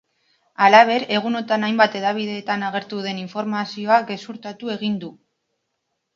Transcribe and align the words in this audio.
Halaber, 0.67 1.03
egunotan 1.17 1.65
hainbat 1.67 1.97
hedabideetan 1.99 2.65
agertu 2.71 3.03
den 3.09 3.21
informazioa 3.25 4.01
gezurtatu 4.09 4.75
egin 4.79 4.99
du. 5.07 5.13